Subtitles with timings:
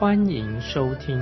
[0.00, 1.20] 欢迎收听。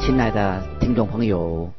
[0.00, 1.70] 亲爱的听众朋友，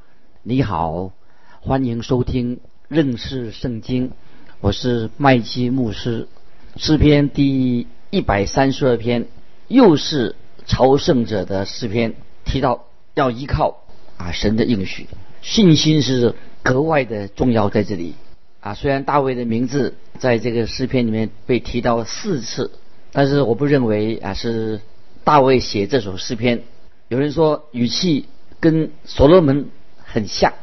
[0.43, 1.11] 你好，
[1.59, 4.13] 欢迎收听认识圣经。
[4.61, 6.29] 我是麦基牧师。
[6.77, 9.27] 诗篇第一百三十二篇，
[9.67, 12.13] 又是朝圣者的诗篇，
[12.45, 13.81] 提到要依靠
[14.15, 15.09] 啊神的应许，
[15.41, 18.15] 信心是格外的重要在这里
[18.61, 18.73] 啊。
[18.73, 22.71] 虽然大卫的名字在这个诗篇里面被提到了四次，
[23.11, 24.79] 但是我不认为啊是
[25.25, 26.63] 大卫写这首诗篇。
[27.09, 28.27] 有人说语气
[28.61, 30.53] 跟所罗门很像，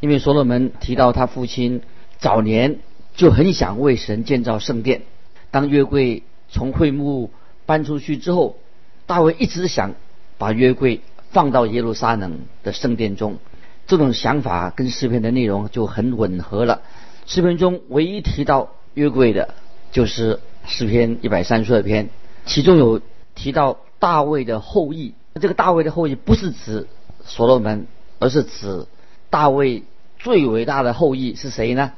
[0.00, 1.80] 因为所罗门提到他父亲
[2.18, 2.78] 早年
[3.14, 5.02] 就很想为神建造圣殿。
[5.50, 7.30] 当约柜从会幕
[7.64, 8.58] 搬出去之后，
[9.06, 9.94] 大卫一直想
[10.36, 13.38] 把约柜放到耶路撒冷的圣殿中。
[13.86, 16.82] 这种想法跟诗篇的内容就很吻合了。
[17.26, 19.54] 诗篇中唯一提到约柜的，
[19.92, 22.10] 就是诗篇一百三十二篇，
[22.46, 23.00] 其中有
[23.34, 25.14] 提到大卫的后裔。
[25.40, 26.86] 这个大卫的后裔不是指
[27.24, 27.86] 所罗门，
[28.20, 28.86] 而是指
[29.30, 29.82] 大卫
[30.18, 31.92] 最伟大的后裔是谁呢？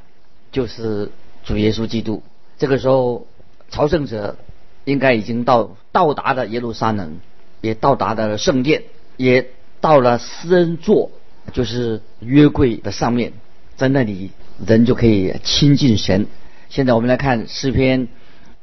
[0.53, 1.11] 就是
[1.45, 2.23] 主耶稣基督。
[2.57, 3.27] 这个时候，
[3.69, 4.37] 朝圣者
[4.85, 7.19] 应该已经到到达了耶路撒冷，
[7.61, 8.85] 也到达了圣殿，
[9.19, 9.51] 也
[9.83, 11.11] 到了施恩座，
[11.53, 13.35] 就是约柜的上面，
[13.77, 14.31] 在那里
[14.65, 16.27] 人就可以亲近神。
[16.69, 18.09] 现在我们来看诗篇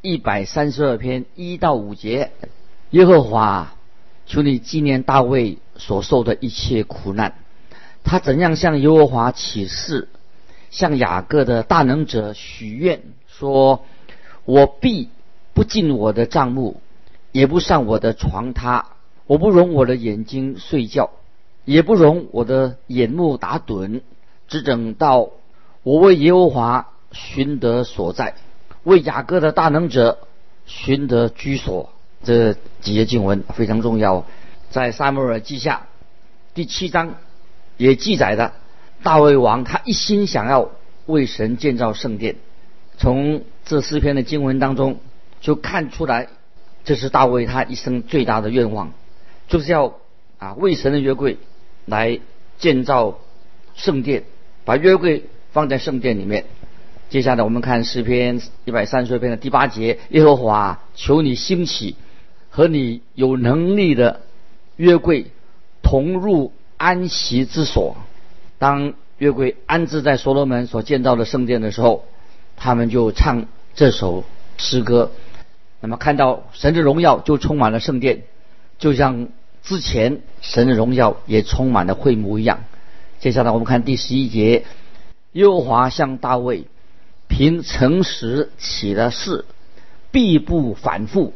[0.01, 2.31] 一百三十二篇一到五节，
[2.91, 3.75] 耶和华。
[4.25, 7.35] 求你纪念大卫所受的一切苦难，
[8.05, 10.07] 他怎样向耶和华起誓，
[10.69, 13.83] 向雅各的大能者许愿，说
[14.45, 15.09] ：“我必
[15.53, 16.79] 不进我的帐幕，
[17.33, 18.85] 也不上我的床榻，
[19.27, 21.09] 我不容我的眼睛睡觉，
[21.65, 23.99] 也不容我的眼目打盹，
[24.47, 25.31] 只等到
[25.83, 28.35] 我为耶和华寻得所在，
[28.83, 30.19] 为雅各的大能者
[30.65, 31.89] 寻得居所。”
[32.23, 34.25] 这几节经文非常重要，
[34.69, 35.87] 在撒母耳记下
[36.53, 37.15] 第七章
[37.75, 38.53] 也记载的
[39.03, 40.69] 大卫王他一心想要
[41.05, 42.37] 为神建造圣殿。
[42.97, 44.99] 从这四篇的经文当中
[45.41, 46.29] 就看出来，
[46.85, 48.93] 这是大卫他一生最大的愿望，
[49.49, 49.95] 就是要
[50.37, 51.39] 啊为神的约柜
[51.85, 52.21] 来
[52.57, 53.19] 建造
[53.75, 54.23] 圣殿，
[54.63, 56.43] 把约柜放在圣殿里面。
[57.09, 61.95] 接下来我们看诗篇一百三十篇的第八节：耶和华，求你兴起。
[62.55, 64.21] 和你有能力的
[64.75, 65.31] 约柜
[65.81, 67.97] 同入安息之所。
[68.59, 72.05] 当约柜安置在所罗门所建造的圣殿的时候，
[72.55, 74.23] 他们就唱这首
[74.57, 75.11] 诗歌。
[75.81, 78.21] 那么看到神的荣耀就充满了圣殿，
[78.77, 79.29] 就像
[79.63, 82.59] 之前神的荣耀也充满了会幕一样。
[83.19, 84.63] 接下来我们看第十一节：
[85.33, 86.65] 耶和华向大卫
[87.27, 89.45] 凭诚实起了誓，
[90.11, 91.33] 必不反复。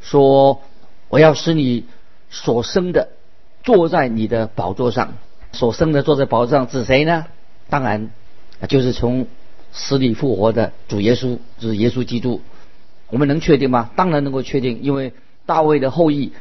[0.00, 0.60] 说
[1.08, 1.84] ：“我要使你
[2.30, 3.08] 所生的
[3.64, 5.14] 坐在你的宝座上。
[5.52, 7.26] 所生的坐在宝座上指谁呢？
[7.68, 8.10] 当然，
[8.68, 9.26] 就是从
[9.72, 12.40] 死里复活的主耶稣，就是耶稣基督。
[13.08, 13.90] 我们能确定吗？
[13.96, 15.12] 当然能够确定，因为
[15.46, 16.32] 大卫的后裔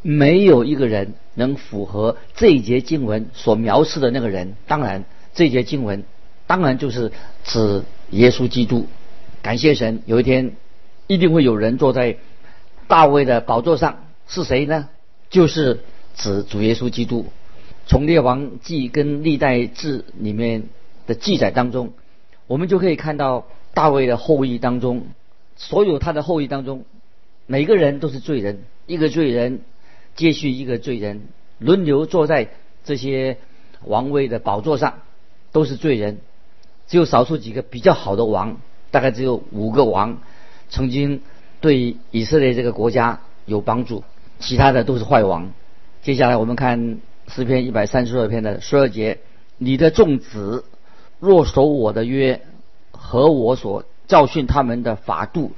[0.00, 4.54] 没有一个人能符合这一节经文所描述的那个人。
[4.66, 6.04] 当然，这节经文
[6.52, 7.12] 当然就是
[7.44, 8.86] 指耶稣基督。
[9.40, 10.52] 感谢神，有一天
[11.06, 12.18] 一定会有人坐在。”
[12.88, 14.90] 大卫的宝座上是谁呢？
[15.30, 15.80] 就是
[16.14, 17.24] 指主耶稣基督。
[17.86, 20.64] 从列王记跟历代志里面
[21.06, 21.94] 的记载当中，
[22.46, 25.06] 我们就可以看到大卫的后裔当中，
[25.56, 26.84] 所有他的后裔当中，
[27.46, 29.62] 每个人都是罪人，一个罪人
[30.14, 31.22] 接续一个罪人，
[31.58, 32.50] 轮流坐在
[32.84, 33.38] 这些
[33.86, 34.98] 王位的宝座上，
[35.50, 36.18] 都是罪人。
[36.86, 38.58] 只有少数几个比较好的王，
[38.90, 40.18] 大概只有五个王
[40.68, 41.20] 曾经。
[41.60, 44.02] 对以色列这个国家有帮助，
[44.40, 45.52] 其他的都是坏王。
[46.02, 46.98] 接下来我们看
[47.28, 49.20] 诗篇一百三十二篇的十二节：
[49.58, 50.64] 你的众子
[51.20, 52.40] 若守我的约
[52.90, 55.52] 和我所教训他们的法度，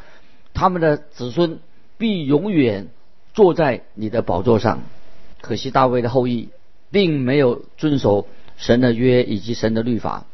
[0.53, 1.59] 他们的子孙
[1.97, 2.89] 必永远
[3.33, 4.83] 坐在你的宝座上。
[5.41, 6.51] 可惜大卫的后裔
[6.91, 8.27] 并没有遵守
[8.59, 10.27] 神的约以及神的律法，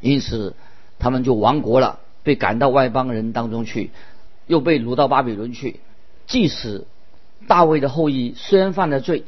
[0.00, 0.54] 因此
[0.98, 3.90] 他们就亡国了，被赶到外邦人当中去。
[4.46, 5.80] 又被掳到巴比伦去。
[6.26, 6.86] 即使
[7.46, 9.24] 大卫的后裔虽然犯了罪，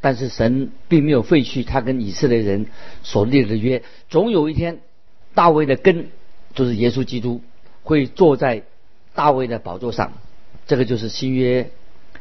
[0.00, 2.66] 但是神并没有废去他跟以色列人
[3.04, 3.84] 所立的约。
[4.08, 4.80] 总有一天，
[5.34, 6.08] 大卫的根
[6.52, 7.42] 就是耶稣基督
[7.84, 8.64] 会坐在
[9.14, 10.14] 大卫的宝座上。
[10.66, 11.70] 这个就是新约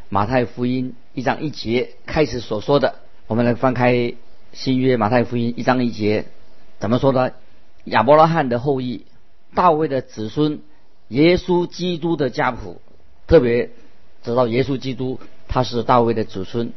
[0.10, 2.96] 马太福音一章一节开始所说的。
[3.26, 4.14] 我们来翻开
[4.54, 6.26] 新约马太福音一章一节，
[6.78, 7.32] 怎么说呢？
[7.86, 9.06] 亚伯拉罕的后裔，
[9.56, 10.60] 大卫的子孙，
[11.08, 12.82] 耶稣基督的家谱，
[13.26, 13.72] 特别
[14.24, 16.74] 知道耶稣基督他是大卫的子孙，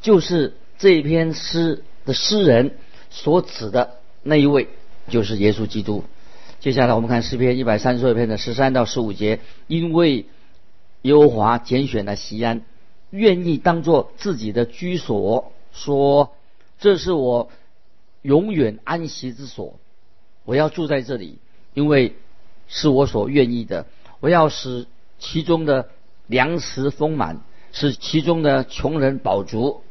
[0.00, 2.76] 就是这篇诗的诗人
[3.10, 4.68] 所指的那一位，
[5.08, 6.04] 就是耶稣基督。
[6.60, 10.26] 接下来我们看诗篇一百三十二篇的十三到十五节，因为
[11.02, 12.62] 耶和华拣选了西安，
[13.10, 15.52] 愿意当做自己的居所。
[15.70, 16.32] 说
[16.80, 17.50] ：“这是我
[18.22, 19.78] 永远安息之所，
[20.48, 21.36] 我要住在这里，
[21.74, 22.14] 因为
[22.68, 23.84] 是我所愿意的。
[24.20, 24.86] 我要使
[25.18, 25.90] 其中的
[26.26, 29.82] 粮食丰满，使其中的穷人饱足。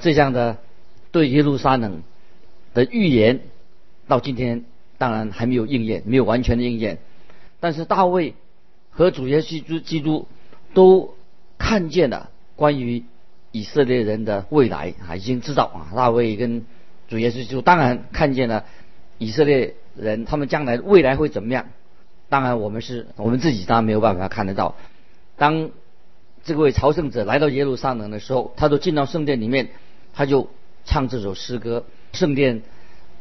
[0.00, 0.58] 这样的
[1.12, 2.02] 对耶路撒冷
[2.74, 3.38] 的预言，
[4.08, 4.64] 到今天
[4.98, 6.98] 当然还没有应验，没有完全的应验。
[7.60, 8.34] 但是大卫
[8.90, 10.26] 和主耶稣基督
[10.74, 11.14] 都
[11.56, 13.04] 看见了关于。”
[13.52, 15.78] 以色列人的未来啊，已经知道啊。
[15.96, 16.64] 大卫跟
[17.08, 18.64] 主耶稣基督当然看见了
[19.18, 21.66] 以色列人他们将来未来会怎么样。
[22.28, 24.76] 当然，我们是我们自己当然没有办法看得到。
[25.36, 25.70] 当
[26.44, 29.70] 这位朝圣者来到耶路撒冷的时候，他都进到圣殿里面，
[30.14, 30.48] 他就
[30.84, 31.84] 唱这首诗歌。
[32.12, 32.62] 圣殿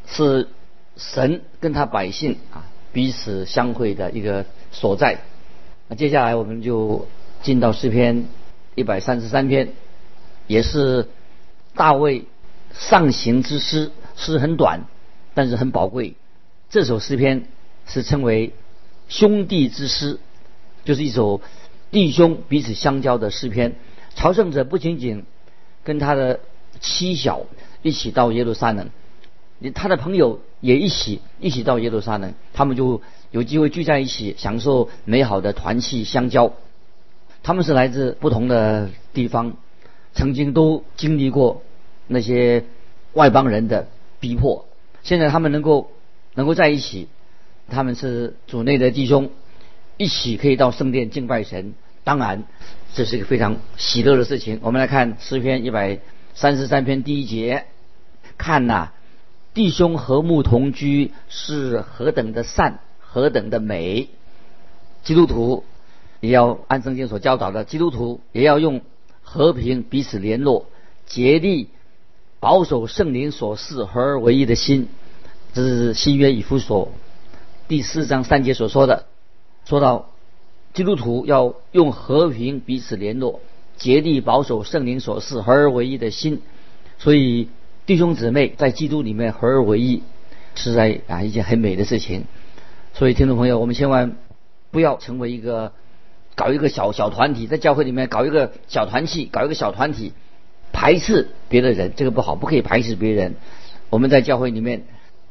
[0.06, 0.48] 是
[0.96, 5.20] 神跟他百姓啊彼此相会的一个所在。
[5.88, 7.08] 那接下来我们就
[7.42, 8.26] 进到诗篇
[8.76, 9.70] 一百三十三篇。
[10.48, 11.08] 也是
[11.76, 12.26] 大卫
[12.74, 14.86] 上行之诗，诗很短，
[15.36, 16.16] 但是很宝贵。
[16.70, 17.46] 这首诗篇
[17.88, 18.54] 是称为
[19.08, 20.20] 兄弟之诗，
[20.86, 21.42] 就是一首
[21.90, 23.76] 弟兄彼此相交的诗篇。
[24.14, 25.26] 朝圣者不仅仅
[25.84, 26.42] 跟他的
[26.80, 27.48] 妻小
[27.82, 28.92] 一起到耶路撒冷，
[29.74, 33.02] 他的朋友也一起一起到耶路撒冷，他们就
[33.32, 36.54] 有机会聚在一起，享受美好的团契相交。
[37.42, 39.54] 他们是来自不同的地方。
[40.12, 41.64] 曾经都经历过
[42.08, 42.66] 那些
[43.14, 43.88] 外邦人的
[44.20, 44.68] 逼迫，
[45.02, 45.92] 现在他们能够
[46.40, 47.10] 能够在一起，
[47.68, 49.30] 他们是主内的弟兄，
[49.98, 51.74] 一起可以到圣殿敬拜神。
[52.06, 52.46] 当然，
[52.94, 54.62] 这是一个非常喜乐的事情。
[54.64, 56.00] 我们来看诗篇一百
[56.34, 57.66] 三十三篇第一节，
[58.38, 58.94] 看呐，
[59.54, 64.08] 弟兄和睦同居是何等的善，何等的美。
[65.04, 65.66] 基督徒
[66.22, 68.80] 也要按圣经所教导的，基督徒也要用。
[69.22, 70.66] 和平彼此联络，
[71.06, 71.68] 竭力
[72.40, 74.88] 保守圣灵所示合而为一的心，
[75.54, 76.92] 这是新约以弗所
[77.68, 79.06] 第四章三节所说的。
[79.66, 80.10] 说到
[80.74, 83.40] 基督徒要用和平彼此联络，
[83.78, 86.42] 竭力保守圣灵所示合而为一的心。
[86.98, 87.50] 所以
[87.86, 90.04] 弟兄姊妹在基督里面合而为一，
[90.56, 92.26] 是在啊一件很美的事情。
[92.94, 94.16] 所以听众朋友，我们千万
[94.72, 95.74] 不要成为一个。
[96.36, 100.14] 搞一个小小团体，在教会里面搞一个小团体，搞一个小团体，
[100.72, 103.36] 排斥别的人，这个不好，不可以排斥别人。
[103.90, 104.86] 我们在教会里面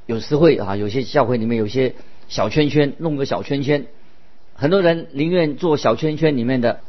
[0.08, 1.94] 有时会啊，有些教会里面有些
[2.28, 3.85] 小圈圈，弄个小圈圈，
[4.54, 6.80] 很多人宁愿做小圈圈里面的，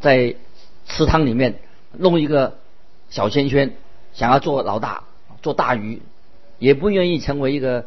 [0.00, 0.34] 在
[0.88, 1.54] 池塘里面
[1.96, 2.58] 弄一个
[3.10, 3.76] 小圈圈，
[4.12, 5.04] 想要做老大，
[5.40, 6.02] 做大鱼，
[6.58, 7.86] 也不愿意成为一个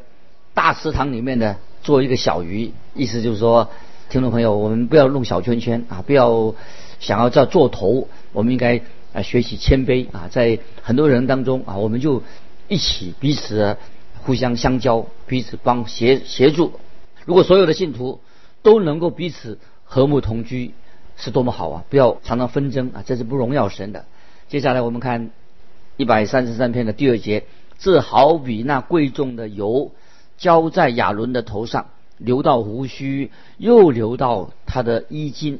[0.53, 2.71] 大池塘里面的做一个小鱼。
[2.95, 3.69] 意思就是说。
[4.09, 6.01] 听众朋友，我们不要弄小圈圈啊！
[6.01, 6.55] 不要
[7.01, 8.79] 想要叫做头，我们应该
[9.11, 12.23] 啊学习谦卑啊，在很多人当中啊，我们就
[12.69, 13.75] 一起彼此
[14.27, 16.73] 互相相交，彼此帮协协助。
[17.23, 18.19] 如果所有的信徒
[18.61, 20.73] 都能够彼此和睦同居，
[21.15, 21.85] 是多么好啊！
[21.89, 24.03] 不要常常纷争啊，这是不荣耀神的。
[24.49, 25.29] 接下来我们看
[25.95, 27.45] 一百三十三篇的第二节，
[27.79, 29.93] 这好比那贵重的油
[30.37, 31.87] 浇在亚伦的头上。
[32.17, 35.59] 流到胡须，又流到他的衣襟，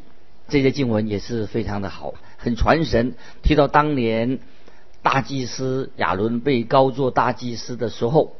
[0.49, 3.13] 这些经文也是非常的好，很传神。
[3.43, 4.39] 提到当年
[5.01, 8.35] 大祭司亚伦被高做大祭司的时候，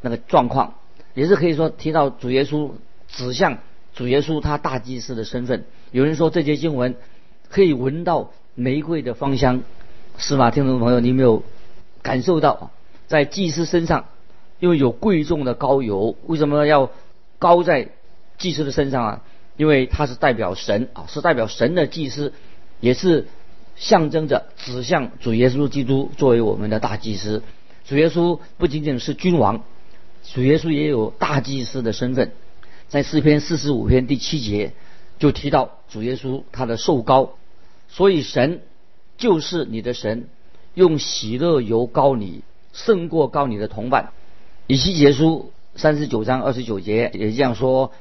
[0.00, 0.74] 那个状况，
[1.14, 2.70] 也是可以说提到主耶稣
[3.08, 3.58] 指向
[3.94, 5.64] 主耶稣他大祭司的身份。
[5.90, 6.96] 有人说这些经文
[7.48, 9.62] 可以闻到玫瑰的芳香，
[10.16, 10.50] 是吗？
[10.50, 11.42] 听众朋友，你有没有
[12.02, 12.70] 感受到
[13.06, 14.06] 在祭司身上，
[14.60, 16.90] 因为有贵重的膏油，为什么要？
[17.40, 17.90] 高在
[18.36, 19.22] 祭司的身上啊，
[19.56, 22.32] 因为他是代表神啊，是代表神的祭司，
[22.80, 23.28] 也是
[23.76, 27.44] 象征着指向主耶稣基督作为我们的大祭司。
[27.84, 29.62] 主耶稣不仅仅是君王，
[30.34, 32.32] 主耶稣也有大祭司的身份。
[32.88, 34.72] 在诗篇四十五篇第七节
[35.18, 37.34] 就提到主耶稣他的受膏，
[37.88, 38.62] 所以神
[39.16, 40.28] 就是你的神，
[40.74, 42.42] 用喜乐油膏你，
[42.72, 44.12] 胜过膏你的同伴。
[44.66, 47.92] 以西结书三十九章二十九节也这样说：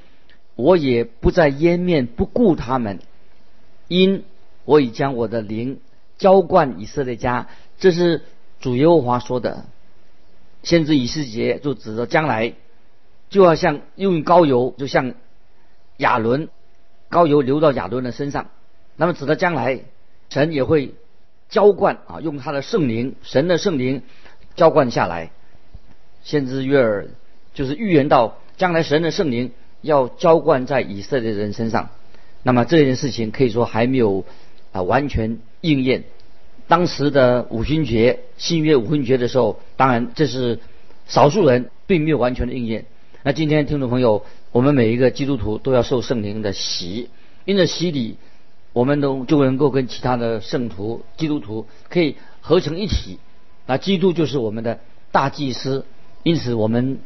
[0.56, 3.00] 我也不再湮灭不顾他们，
[3.88, 4.24] 因
[4.64, 5.80] 我已将我的灵
[6.18, 7.48] 浇灌以色列家。
[7.80, 8.24] 这是
[8.60, 9.66] 主耶和华说的。
[10.64, 12.54] 先知以斯节就指着将来
[13.30, 15.14] 就要像用膏油，就像
[15.98, 16.50] 亚伦
[17.10, 18.50] 膏油流到亚伦的身上，
[18.96, 19.82] 那么指的将来
[20.30, 20.94] 神也会
[21.50, 24.02] 浇灌啊，用他的圣灵，神的圣灵
[24.56, 25.32] 浇灌下来。
[26.24, 27.08] 先知约尔
[27.54, 31.90] 就是预言到将来神的圣灵要浇灌在以色列人身上，
[32.44, 34.26] 那么这件事情可以说还没有
[34.74, 36.04] 啊完全应验。
[36.68, 40.60] 当时的五旬节，新约五旬节的时候，当然这是
[41.08, 42.86] 少数人，并没有完全的应验。
[43.24, 47.10] 那今天听众朋友，我们每一个基督徒都要受圣灵的洗，
[47.46, 48.18] 因着洗礼，
[48.74, 53.18] 我们都就能够跟其他的圣徒、基督徒可以合成一体。
[53.66, 54.80] 那基督就是我们的
[55.12, 55.86] 大祭司，
[56.24, 57.00] 因此我们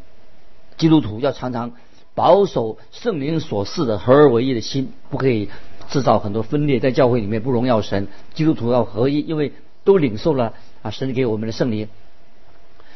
[0.77, 1.73] 基督徒要常常
[2.15, 5.49] 保守圣灵所示的合而为一的心，不可以。
[5.91, 8.07] 制造很多分裂，在教会里面不荣耀神。
[8.33, 9.51] 基督徒要合一，因为
[9.83, 11.89] 都领受了啊神给我们的圣灵。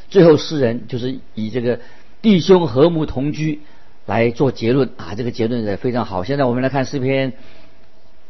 [0.09, 1.81] 最后诗人就是以这个
[2.21, 3.59] 弟兄和睦同居
[4.05, 6.23] 来做结论啊，这个结论也非常好。
[6.23, 7.33] 现在我们来看诗篇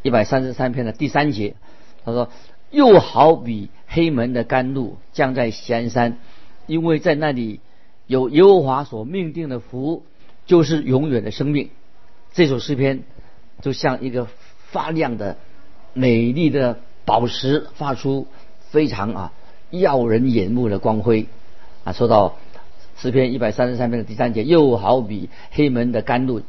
[0.02, 1.54] 一百三十三篇的第三节，
[2.04, 2.30] 他说
[2.72, 6.18] ：“又好比黑门的甘露降在西安山，
[6.66, 7.60] 因为在那里
[8.08, 10.04] 有耶和华所命定的福，
[10.48, 11.70] 就是永远的生命。”
[12.34, 13.04] 这首诗篇
[13.62, 14.28] 就像一个。
[14.76, 15.38] 发亮的、
[15.94, 18.28] 美丽的宝石，发出
[18.72, 19.34] 非常啊
[19.70, 21.28] 耀人眼目的光辉
[21.86, 21.94] 啊！
[21.94, 22.36] 说到
[22.98, 26.42] 诗篇一百三十三篇的第三节，又好比黑门的甘露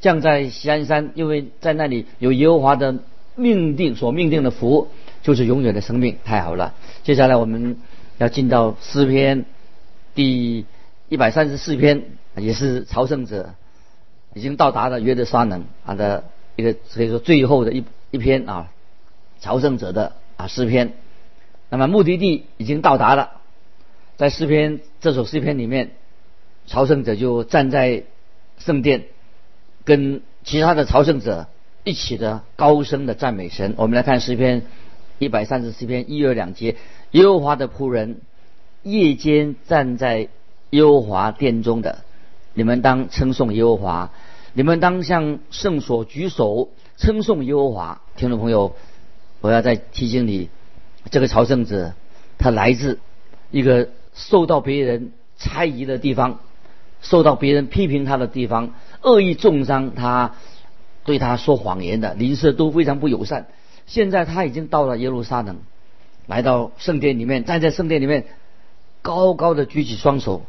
[0.00, 2.96] 降在西安山，因为在那里有耶和华的
[3.36, 4.88] 命定所命定的福，
[5.22, 6.16] 就是永远的生命。
[6.24, 6.74] 太好了！
[7.04, 7.76] 接下来我们
[8.18, 9.44] 要进到诗篇
[10.16, 10.66] 第
[11.08, 12.02] 一百三十四篇，
[12.36, 13.54] 也是朝圣者
[14.34, 16.24] 已经到达了约德沙能啊的。
[16.58, 18.72] 一个可以说最后的一一篇啊，
[19.38, 20.94] 朝圣者的啊诗篇，
[21.70, 23.40] 那么目的地已经到达了，
[24.16, 25.92] 在诗篇这首诗篇里面，
[26.66, 28.02] 朝圣者就站在
[28.58, 29.04] 圣殿，
[29.84, 31.46] 跟其他的朝圣者
[31.84, 33.74] 一起的高声的赞美神。
[33.76, 34.62] 我们来看诗篇
[35.20, 36.74] 一百三十四篇一二两节，
[37.12, 38.20] 耶和华的仆人
[38.82, 40.26] 夜间站在
[40.70, 42.00] 耶和华殿中的，
[42.52, 44.10] 你们当称颂耶和华。
[44.54, 48.74] 你们当向圣所举手称颂耶和华，听众朋友，
[49.40, 50.48] 我要再提醒你，
[51.10, 51.92] 这个朝圣者
[52.38, 52.98] 他来自
[53.50, 56.40] 一个受到别人猜疑的地方，
[57.02, 60.34] 受到别人批评他的地方，恶意重伤他，
[61.04, 63.46] 对他说谎言的邻舍都非常不友善。
[63.86, 65.58] 现在他已经到了耶路撒冷，
[66.26, 68.26] 来到圣殿里面，站在圣殿里面，
[69.02, 70.42] 高高的举起双手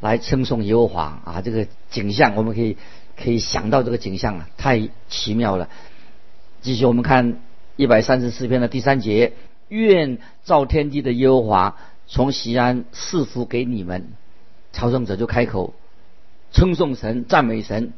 [0.00, 1.42] 来称颂耶和华啊！
[1.42, 2.76] 这个景象我们可以。
[3.16, 5.68] 可以想到这个景象啊，太奇妙了。
[6.60, 7.38] 继续，我们看
[7.76, 9.32] 一百三十四篇的第三节：
[9.68, 14.08] 愿造天地的耶和华从西安赐福给你们。
[14.72, 15.74] 朝圣者就开口
[16.52, 17.92] 称颂神、赞美神，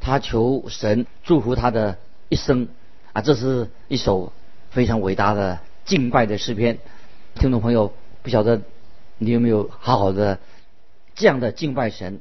[0.00, 2.68] 他求神祝福他的一生
[3.12, 3.22] 啊！
[3.22, 4.32] 这是一首
[4.70, 6.78] 非常伟大的敬拜的诗篇。
[7.34, 7.92] 听众朋友，
[8.22, 8.62] 不晓得
[9.18, 10.40] 你有没有好好的
[11.14, 12.20] 这样的敬拜神？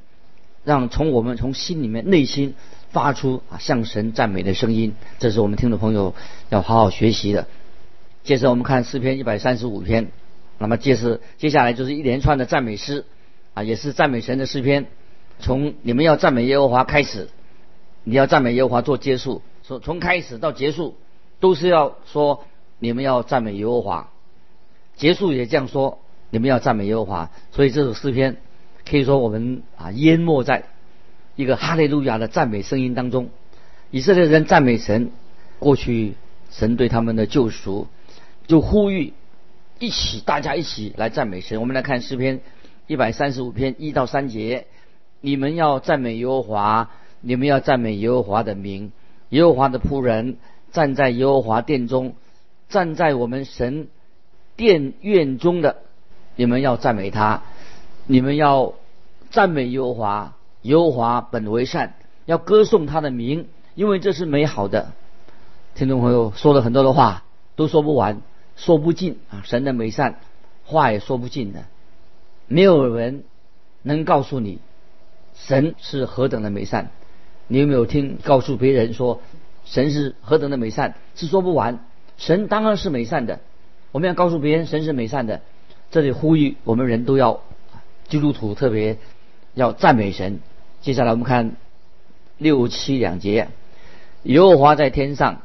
[0.65, 2.55] 让从我们从心里面内心
[2.89, 6.15] 发出啊向神赞美的声音，这是我们听众朋友
[6.49, 7.47] 要好好学习的。
[8.23, 10.07] 接着我们看诗篇一百三十五篇，
[10.57, 13.05] 那么接着接下来就是一连串的赞美诗
[13.53, 14.87] 啊，也是赞美神的诗篇。
[15.39, 17.29] 从你们要赞美耶和华开始，
[18.03, 20.95] 你要赞美耶和华做结束，说从开始到结束
[21.39, 22.43] 都是要说
[22.79, 24.09] 你们要赞美耶和华，
[24.95, 25.99] 结束也这样说
[26.31, 27.29] 你们要赞美耶和华。
[27.51, 28.37] 所以这首诗篇。
[28.87, 30.65] 可以说，我们啊淹没在
[31.35, 33.29] 一个哈利路亚的赞美声音当中。
[33.91, 35.11] 以色列人赞美神，
[35.59, 36.13] 过去
[36.51, 37.87] 神对他们的救赎，
[38.47, 39.13] 就呼吁
[39.79, 41.59] 一起，大家一起来赞美神。
[41.59, 42.41] 我们来看诗篇
[42.87, 44.67] 一百三十五篇一到三节：
[45.21, 48.91] 你们要赞美耶和华，你们要赞美耶和华的名。
[49.29, 50.37] 耶和华的仆人
[50.71, 52.15] 站在耶和华殿中，
[52.69, 53.87] 站在我们神
[54.55, 55.77] 殿院中的，
[56.35, 57.43] 你们要赞美他。
[58.07, 58.73] 你们要
[59.31, 61.95] 赞美耶和华，耶和华本为善，
[62.25, 64.91] 要歌颂他的名，因为这是美好的。
[65.73, 67.23] 听众朋友说了很多的话，
[67.55, 68.21] 都说不完，
[68.55, 69.41] 说不尽啊！
[69.43, 70.19] 神的美善，
[70.65, 71.65] 话也说不尽的。
[72.47, 73.23] 没有人
[73.81, 74.59] 能告诉你，
[75.33, 76.91] 神是何等的美善。
[77.47, 79.19] 你有没有听告诉别人说，
[79.65, 81.79] 神是何等的美善，是说不完。
[82.17, 83.39] 神当然是美善的，
[83.91, 85.41] 我们要告诉别人神是美善的。
[85.91, 87.41] 这里呼吁我们人都要
[88.07, 88.97] 基督徒特别
[89.53, 90.39] 要赞美神。
[90.81, 91.55] 接下来我们看
[92.37, 93.49] 六七两节，
[94.23, 95.41] 耶和华在天上，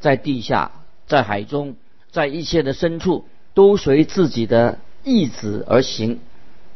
[0.00, 0.70] 在地下，
[1.06, 1.76] 在海中，
[2.10, 6.20] 在一切的深处，都随自己的意志而行。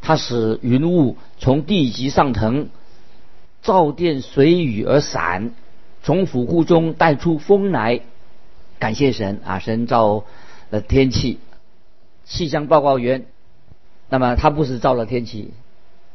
[0.00, 2.68] 他使云雾从地极上腾，
[3.62, 5.52] 照电随雨而散，
[6.02, 8.00] 从府库中带出风来。
[8.78, 9.58] 感谢神啊！
[9.58, 10.24] 神造
[10.70, 11.38] 了天气，
[12.24, 13.26] 气象报告员。
[14.10, 15.52] 那么他不是造了天气，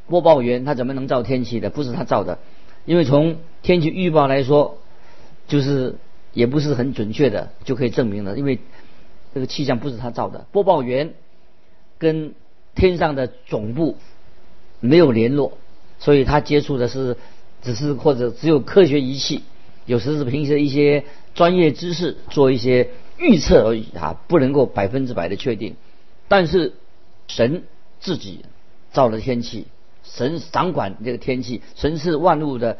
[0.08, 1.72] 播报员他怎么能造天气的？
[1.72, 2.38] 不是他造的，
[2.86, 4.78] 因为从天气预报来说，
[5.48, 5.96] 就是
[6.34, 8.38] 也不是很准确的，就可以证明了。
[8.38, 8.60] 因为
[9.34, 11.14] 这个气象不是他造的，播报员
[11.98, 12.36] 跟
[12.75, 13.98] 天上的总部
[14.80, 15.58] 没有联络，
[15.98, 17.18] 所以他接触的是
[17.64, 19.42] 只是或者只有科学仪器，
[19.86, 21.06] 有时是凭借一些。
[21.36, 25.75] 专业知识做一些预测而已啊，不能够百分之百的确定。
[26.30, 26.72] 但是
[27.28, 27.64] 神
[28.06, 28.46] 自己
[28.92, 29.66] 造了天气，
[30.04, 32.78] 神掌管这个天气，神是万物的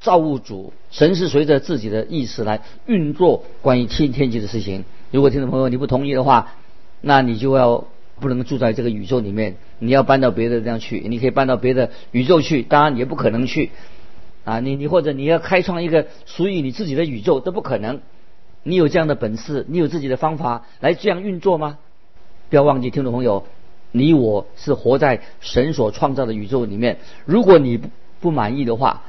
[0.00, 4.84] 造物主，神是随着自己的意识来运作关于天天气的事情。
[5.10, 6.54] 如果听众朋友你不同意的话，
[7.00, 7.88] 那你就要
[8.20, 11.00] 不能住在这个宇宙里面，你要搬到别的地方去。
[11.08, 13.72] 你可以搬到别的宇宙去，当然也不可能去。
[14.44, 18.00] 啊，你你或者你要开创一个属于你自己的宇宙都不可能。
[18.62, 21.78] 你有这样的本事，你有自己的方法来这样运作吗？
[22.48, 23.44] 不要忘记，听众朋友，
[23.92, 26.98] 你我是活在神所创造的宇宙里面。
[27.24, 27.88] 如果你不
[28.20, 29.02] 不满意的话，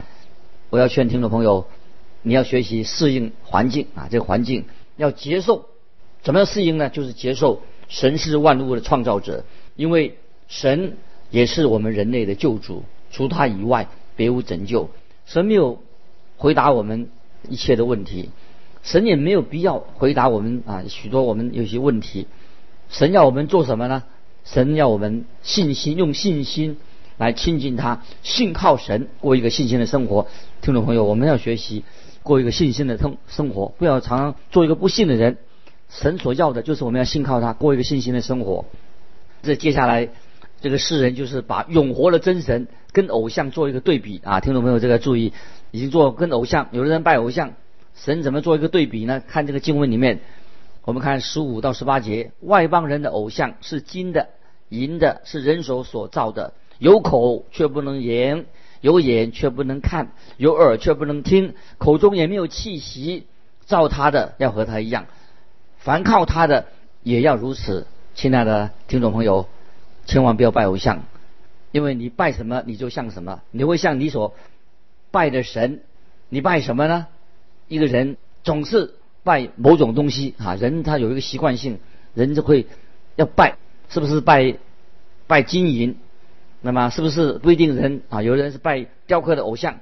[0.69, 1.65] 我要劝听众朋友，
[2.21, 4.65] 你要学习适应环境啊，这个环境
[4.97, 5.65] 要接受。
[6.21, 6.89] 怎么样适应呢？
[6.89, 9.45] 就是接受神是万物的创造者，
[9.75, 10.17] 因为
[10.47, 10.97] 神
[11.29, 14.89] 也是我们人类的救主，除他以外别无拯救。
[15.25, 15.81] 神没有
[16.37, 17.09] 回答我们
[17.47, 18.29] 一切的问题，
[18.83, 22.27] 神也没有必要回答我们啊许多我们有些问题。
[22.89, 24.03] 神要我们做什么呢？
[24.51, 26.77] 神要我们信心，用信心
[27.17, 30.27] 来亲近他，信靠神，过一个信心的生活。
[30.61, 31.83] 听众朋友，我们要学习
[32.23, 35.37] 过一个信心的生生活，不要常常做一个不信的人。
[35.89, 38.65] 神所要的就是我们要信靠他，过一个信心的生活。
[39.43, 40.09] 这接下来。
[40.61, 44.41] 这个世人就是把永活的真神跟偶像做一个对比啊！
[44.41, 45.31] 听众朋友，这个注意，
[45.71, 47.53] 已经做跟偶像，有的人拜偶像，
[47.95, 49.23] 神怎么做一个对比呢？
[49.25, 50.19] 看这个经文里面，
[50.83, 54.27] 我们看十五到十八节，外邦人的偶像是金的、
[54.69, 58.45] 银的，是人手所造的，有口却不能言，
[58.81, 63.25] 有眼却不能看，有耳却不能听，口中也没有气息，
[63.65, 65.05] 造他的要和他一样，
[65.77, 66.67] 凡靠他的
[67.03, 67.87] 也要如此。
[68.15, 69.47] 亲爱的听众朋友。
[70.05, 71.03] 千万不要拜偶像，
[71.71, 74.33] 因为你拜什么你就像什么，你会像你所
[75.11, 75.81] 拜的神。
[76.29, 77.05] 你拜什么呢？
[77.67, 81.77] 一个人总是拜某种东西啊，人他有一个习惯性，
[82.15, 82.65] 人就会
[83.17, 83.57] 要拜，
[83.89, 84.55] 是不是拜
[85.27, 85.97] 拜金银？
[86.61, 88.21] 那么是不是不一定人啊？
[88.21, 89.79] 有的人是拜雕刻的偶像。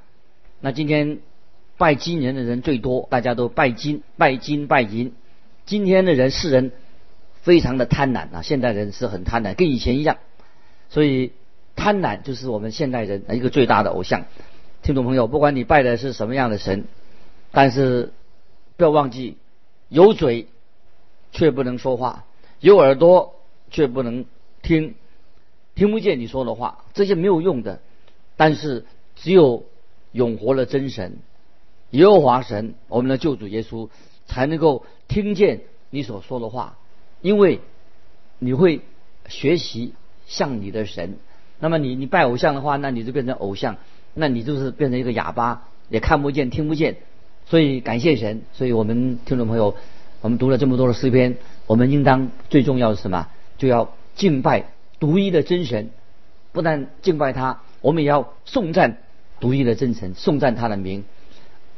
[0.59, 1.19] 那今天
[1.77, 5.13] 拜金人的人最多，大家都拜金、拜金、拜银。
[5.65, 6.71] 今天的人世人。
[7.43, 8.41] 非常的贪婪啊！
[8.41, 10.17] 现代人是很贪婪，跟以前一样，
[10.89, 11.31] 所以
[11.77, 14.25] 贪婪就是我们现代人一个最大的偶像。
[14.81, 16.83] 听众朋友，不管你拜的是什么样的神，
[17.53, 18.11] 但是
[18.75, 19.37] 不要忘记，
[19.87, 20.47] 有嘴
[21.31, 22.25] 却不能说话，
[22.59, 23.35] 有耳朵
[23.69, 24.25] 却不能
[24.61, 24.95] 听，
[25.75, 27.79] 听不见你说的话，这些没有用的。
[28.35, 29.65] 但是只有
[30.11, 31.17] 永活的真神
[31.91, 33.89] 耶和华神，我们的救主耶稣，
[34.27, 36.77] 才能够听见你所说的话。
[37.21, 37.61] 因为
[38.39, 38.81] 你会
[39.27, 39.93] 学习
[40.27, 41.17] 像你的神，
[41.59, 43.77] 那么你你拜偶像的话，那你就变成偶像，
[44.13, 46.97] 那你就是变成一个哑巴，也看不见听不见。
[47.45, 49.75] 所以感谢神，所以我们听众朋友，
[50.21, 53.29] 我们读了这么多的诗篇，我们应当最重要的是什么？
[53.57, 54.65] 就要敬拜
[54.99, 55.89] 独一的真神，
[56.51, 58.97] 不但敬拜他，我们也要颂赞
[59.39, 61.05] 独一的真神，颂赞他的名。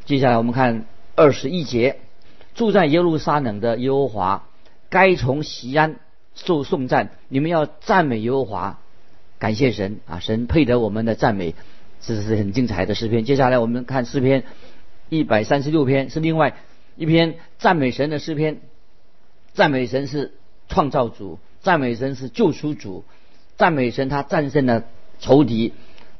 [0.05, 1.97] 接下来我们看二十一节，
[2.55, 4.45] 住在耶路撒冷的耶和华。
[4.89, 5.97] 该从西安
[6.33, 8.79] 受颂赞，你们要赞美耶和华，
[9.37, 10.19] 感谢神啊！
[10.19, 11.53] 神配得我们的赞美，
[12.01, 13.23] 这是很精彩的诗篇。
[13.23, 14.45] 接下来我们看诗篇
[15.09, 16.55] 一百三十六篇，是另外
[16.95, 18.61] 一篇赞美神的诗篇。
[19.53, 20.33] 赞美神是
[20.69, 23.03] 创造主，赞美神是救赎主，
[23.57, 24.83] 赞美神他战胜了
[25.19, 25.73] 仇敌，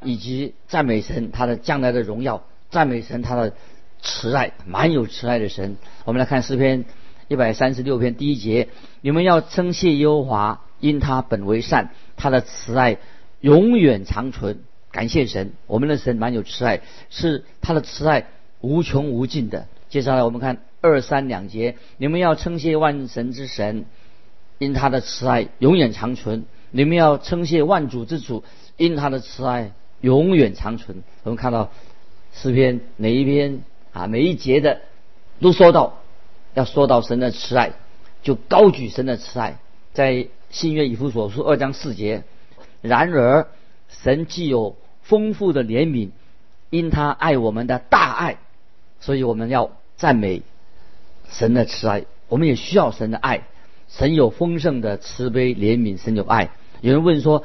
[0.04, 3.54] 以及赞美神他的将来的荣耀，赞美神他的
[4.02, 5.78] 慈爱，满有慈爱的神。
[6.06, 6.86] 我们来看诗篇。
[7.32, 8.70] 一百三十六篇第一节，
[9.02, 12.98] 你们要称谢耶和华，因他本为善，他的慈爱
[13.40, 14.62] 永远长存。
[14.90, 18.26] 感谢神，我们的神蛮有慈爱，是他的慈爱
[18.62, 19.68] 无穷无尽的。
[19.90, 23.86] 接下来我们看二三两节，你们要称谢万神之神，
[24.60, 28.44] 因他的慈爱永远长存；你们要称谢万主之主，
[28.78, 31.02] 因他的慈爱永远长存。
[31.24, 31.72] 我们看到
[32.34, 34.82] 诗篇每一篇啊，每一节的
[35.42, 36.00] 都说到
[36.54, 37.72] 要说到神的慈爱，
[38.22, 39.58] 就高举神的慈爱。
[39.94, 42.24] 在新约以弗所书二章四节，
[42.82, 43.48] 然而
[43.88, 46.10] 神既有丰富的怜悯，
[46.70, 48.38] 因他爱我们的大爱，
[49.00, 50.42] 所以我们要赞美
[51.30, 52.06] 神的慈爱。
[52.28, 53.44] 我们也需要神的爱。
[53.90, 56.52] 神有丰盛的慈悲怜悯，神有爱。
[56.82, 57.44] 有人问说，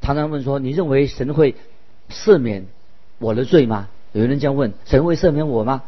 [0.00, 1.54] 常常问说，你认为神会
[2.10, 2.66] 赦免
[3.18, 3.88] 我的罪吗？
[4.12, 5.82] 有人这样问，神会赦免我吗？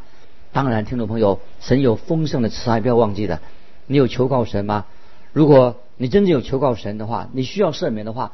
[0.53, 3.43] 当然，听众朋友，神有丰盛的慈爱，不要忘记了。
[3.87, 4.87] 你有求告神吗？
[5.33, 8.33] 如果你真正有求告神的话，你需要赦免的话，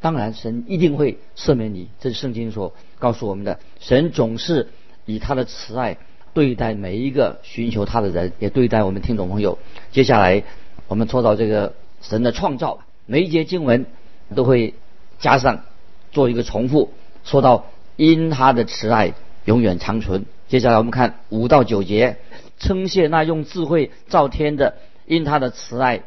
[0.00, 1.88] 当然神一定会赦免你。
[1.98, 3.58] 这是圣经所告诉我们的。
[3.80, 4.68] 神总是
[5.06, 5.96] 以他的慈爱
[6.34, 9.58] 对待每一个寻求他的人，也对待我们听众朋友。
[9.90, 10.44] 接下来
[10.88, 13.86] 我们说到这个神的创造，每一节经文
[14.34, 14.74] 都会
[15.18, 15.62] 加上
[16.10, 16.90] 做一个重复，
[17.24, 17.66] 说到
[17.96, 19.14] 因他的慈爱
[19.44, 20.26] 永远长存。
[20.48, 22.18] 接下来我们看五到九节，
[22.58, 26.02] 称谢那用智慧造天的，因他的慈爱。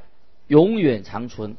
[0.48, 1.58] 永远长存，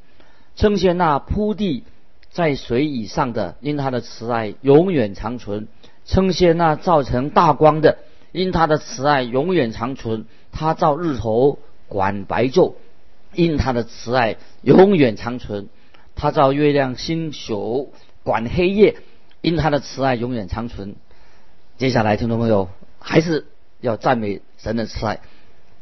[0.55, 1.83] 称谢那铺地
[2.31, 5.67] 在水以上的，因他的慈爱永远长存；
[6.05, 7.99] 称谢那造成大光的，
[8.31, 10.27] 因他的慈爱永远长存。
[10.53, 12.75] 他造日头管白昼，
[13.37, 15.69] 因他的慈爱永远长存。
[16.17, 17.93] 他照月亮星宿
[18.25, 18.97] 管黑夜，
[19.43, 20.97] 因他的慈爱永远长存。
[21.79, 22.69] 接下来，听众朋友
[22.99, 23.47] 还是
[23.81, 25.21] 要赞美神的慈爱，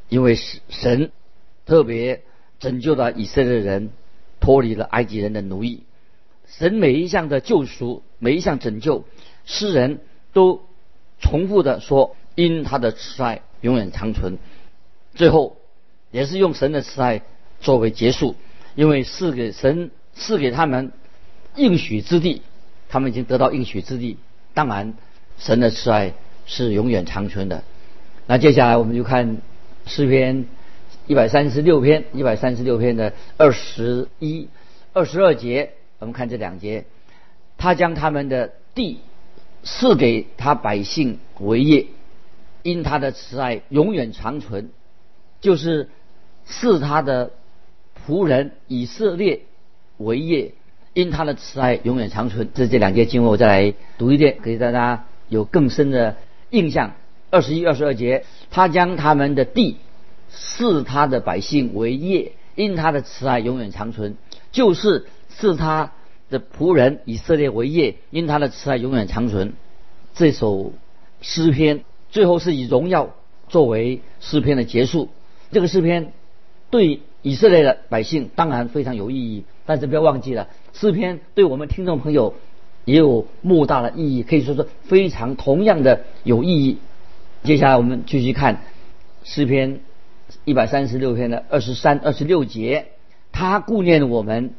[0.08, 0.36] 因为
[0.68, 1.10] 神
[1.64, 2.22] 特别。
[2.60, 3.90] 拯救了以色列人，
[4.40, 5.82] 脱离了埃及人的奴役。
[6.46, 9.04] 神每一项的救赎，每一项拯救，
[9.44, 10.00] 诗人
[10.32, 10.62] 都
[11.20, 14.38] 重复的说：“因他的慈爱永远长存。”
[15.14, 15.58] 最后，
[16.10, 17.22] 也是用神的慈爱
[17.64, 18.36] 作为结束，
[18.76, 20.92] 因为赐给神赐给他们
[21.56, 22.42] 应许之地，
[22.88, 24.18] 他们已经得到应许之地。
[24.54, 24.94] 当然，
[25.38, 26.12] 神的慈爱
[26.46, 27.64] 是永远长存的。
[28.28, 29.38] 那接下来我们就看
[29.86, 30.44] 诗篇。
[31.06, 34.48] 一百三十六篇，一百三十六篇的二十一、
[34.94, 36.86] 二十二节，我们看这两节。
[37.58, 39.00] 他将他们的地
[39.62, 41.88] 赐给他百姓为业，
[42.62, 44.70] 因他的慈爱永远长存，
[45.42, 45.90] 就是
[46.46, 47.32] 赐他的
[48.06, 49.42] 仆人以色列
[49.96, 50.52] 为业，
[50.92, 52.50] 因他的慈爱永远长存。
[52.54, 56.16] 这这两节经文我再来读一遍，给大家有更深的
[56.50, 56.94] 印象。
[57.30, 59.76] 二十一、二十二节，他将他们的地。
[60.36, 64.14] 视他的百姓为业，因他的慈爱永远长存；
[64.50, 65.92] 就是视他
[66.28, 69.52] 的仆人以色列为业，因他的慈爱永远长存。
[70.12, 70.72] 这首
[71.20, 73.14] 诗篇最后是以荣耀
[73.48, 75.08] 作为诗篇的结束。
[75.52, 76.12] 这个诗篇
[76.70, 82.34] 对以色列的百姓当然非常有意义，但是不要忘记了，诗篇对我们听众朋友
[82.84, 86.78] 也有莫大的意义，可以说是非常同样的有意义。
[87.42, 88.60] 接下来我们继续看
[89.24, 89.80] 诗篇。
[90.44, 92.86] 一百三十六篇的二十三、二十六节，
[93.30, 94.54] 他顾念我们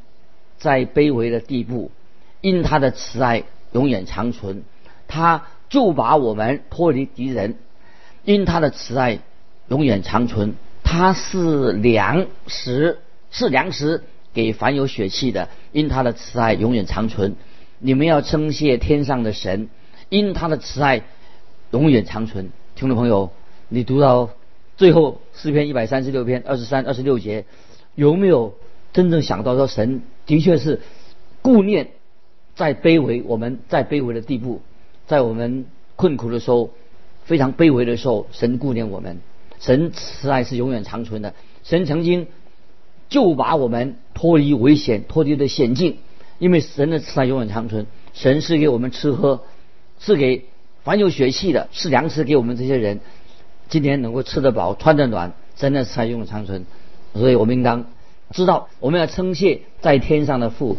[0.58, 1.92] 在卑微的地步，
[2.40, 4.64] 因他的慈爱永远长存，
[5.08, 7.56] 他就把我们脱离敌人，
[8.24, 9.20] 因他的慈爱
[9.68, 17.36] 永远长存，他是粮食，是粮食给凡有血气的，因他的慈爱永远长存。
[17.80, 19.68] 你们要称谢天上的神，
[20.08, 21.02] 因他的慈爱
[21.72, 22.52] 永远长存。
[22.76, 23.32] 听众朋友，
[23.68, 24.30] 你读到。
[24.78, 27.46] 最后四篇一百三十六篇二十三、二十六节，
[27.96, 28.56] 有没有
[28.92, 30.82] 真正想到说神的确是
[31.42, 31.92] 顾念
[32.56, 34.62] 在卑微，我们在卑微的地步，
[35.08, 36.72] 在我们困苦的时候，
[37.24, 39.22] 非常卑微的时候，神顾念我们，
[39.60, 41.34] 神慈爱是永远长存的。
[41.64, 42.28] 神曾经
[43.10, 45.98] 就把我们脱离危险、脱离的险境，
[46.40, 47.88] 因为神的慈爱永远长存。
[48.14, 49.44] 神是给我们吃喝，
[50.00, 50.46] 是给
[50.84, 53.00] 凡有血气的，是粮食给我们这些人。
[53.68, 56.66] 今天能够吃得饱、穿得暖，真的才永远长存。
[57.14, 57.86] 所以我们应当
[58.32, 60.78] 知道，我们要称谢在天上的父，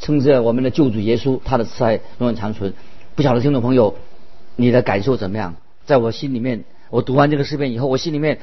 [0.00, 2.72] 称谢我们的救主耶稣，他的慈爱永远长存。
[3.16, 3.96] 不晓得听众朋友，
[4.56, 5.56] 你的感受怎么样？
[5.86, 8.40] 在我心里面，我读完这个诗篇以后，我心里面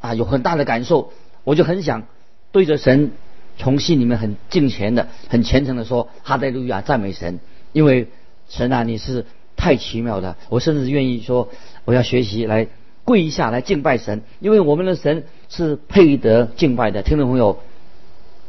[0.00, 1.12] 啊有很大的感受，
[1.44, 2.04] 我就很想
[2.52, 3.10] 对着神，
[3.58, 7.40] 从心里面很敬虔的、很虔诚的说：“哈利路亚，赞美神！”
[7.72, 8.08] 因为
[8.48, 9.26] 神啊，你是
[9.56, 10.36] 太奇妙的。
[10.48, 11.48] 我甚至愿意说，
[11.84, 12.68] 我要学习来。
[13.02, 17.02] 跪下来敬拜神，因为我们的神是配得敬拜的。
[17.02, 17.58] 听众朋友，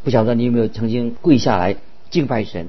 [0.03, 1.77] 不晓得你有没有曾经跪下来
[2.11, 2.67] 敬拜神？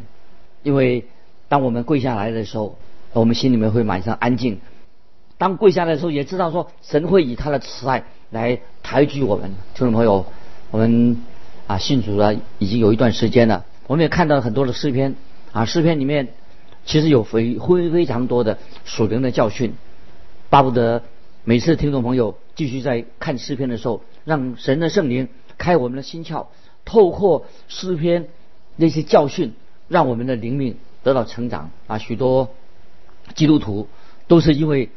[0.62, 1.04] 因为
[1.48, 2.78] 当我们跪下来的时候，
[3.12, 4.60] 我们心里面会马上安静。
[5.42, 9.50] 当跪下来的时候，也知道说神会以他的慈爱来抬举我们。
[9.74, 10.24] 听众朋友，
[10.70, 11.20] 我们
[11.66, 15.16] 啊信主了已经有一段时间了，我们也看到很多的诗篇
[15.50, 16.28] 啊，诗篇里面
[16.84, 19.74] 其实有非非非常多的属灵的教训，
[20.48, 21.02] 巴不得
[21.42, 25.28] 每次听众朋友继续在看诗篇的时候，让神的圣灵
[25.58, 26.46] 开我们的心窍，
[26.84, 28.28] 透过诗篇
[28.76, 29.54] 那些教训，
[29.88, 31.98] 让我们的灵命得到成长啊！
[31.98, 32.50] 许多
[33.34, 33.88] 基督徒
[34.28, 34.90] 都是因为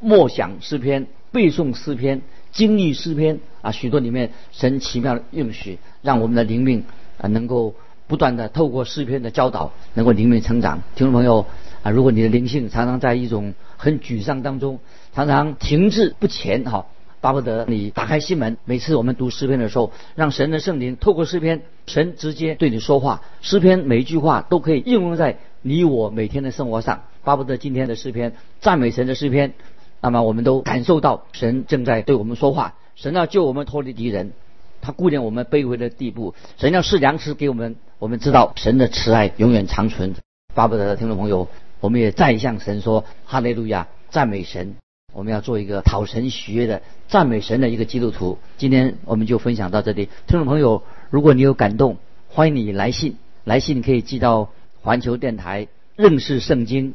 [0.00, 6.84] 默想诗篇、背诵诗篇、经历诗篇啊，许多里面神奇妙的应许，让我们的灵命
[7.18, 7.74] 啊能够
[8.06, 10.82] 不断的透过诗篇的教导，能够灵命成长。
[10.96, 11.46] 听众朋友
[11.82, 14.80] 啊，如果你的灵性常常在一种很沮丧当中，
[15.14, 16.86] 常常停滞不前哈。
[17.22, 23.20] 巴不得你打开心门，每次我们读诗篇的时候，让神的圣灵透过诗篇，神直接对你说话。
[23.42, 27.02] 诗篇每一句话都可以应用在你我每天的生活上。
[27.22, 28.32] 巴不得今天的诗篇，
[28.62, 29.52] 赞美神的诗篇，
[30.00, 32.74] 那么我们都感受到神正在对我们说话。
[32.96, 34.32] 神要救我们脱离敌人，
[34.80, 36.34] 他顾念我们卑微的地步。
[36.58, 40.14] 神要赐粮食给我们，我们知道神的慈爱永远长存。
[40.54, 41.48] 巴不得听众朋友，
[41.80, 44.74] 我们也再向神说哈利路亚，赞美神。
[45.12, 48.38] 我们要做一个讨神喜悦的赞美神的一个基督徒。
[48.58, 51.96] 今天我们就分享到这里，听众朋友，如果你有感动，
[52.28, 54.50] 欢迎你来信，来信可以寄到
[54.82, 56.94] 环球电台认识圣经